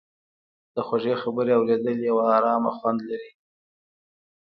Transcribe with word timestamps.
د 0.73 0.77
خوږې 0.87 1.15
خبرې 1.23 1.51
اورېدل 1.59 1.97
یو 2.09 2.17
ارامه 2.35 2.71
خوند 2.77 2.99
لري. 3.09 3.31